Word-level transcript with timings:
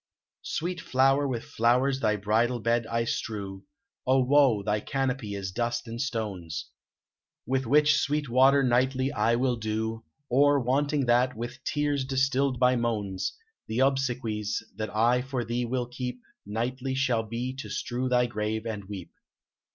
"Sweet 0.41 0.81
flower, 0.81 1.27
with 1.27 1.43
flowers 1.43 1.99
thy 1.99 2.15
bridal 2.15 2.59
bed 2.59 2.87
I 2.87 3.03
strew, 3.03 3.65
O 4.07 4.23
woe! 4.23 4.63
thy 4.63 4.79
canopy 4.79 5.35
is 5.35 5.51
dust 5.51 5.87
and 5.87 6.01
stones; 6.01 6.71
Which 7.45 7.67
with 7.67 7.87
sweet 7.87 8.27
water 8.27 8.63
nightly 8.63 9.11
I 9.11 9.35
will 9.35 9.57
dew, 9.57 10.03
Or, 10.27 10.59
wanting 10.59 11.05
that, 11.05 11.37
with 11.37 11.63
tears 11.65 12.03
distilled 12.03 12.59
by 12.59 12.75
moans; 12.77 13.37
The 13.67 13.81
obsequies 13.81 14.63
that 14.75 14.89
I 14.89 15.21
for 15.21 15.45
thee 15.45 15.65
will 15.65 15.85
keep 15.85 16.19
Nightly 16.47 16.95
shall 16.95 17.21
be 17.21 17.53
to 17.57 17.69
strew 17.69 18.09
thy 18.09 18.25
grave 18.25 18.65
and 18.65 18.85
weep." 18.85 19.11